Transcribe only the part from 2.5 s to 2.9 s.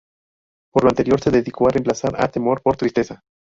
por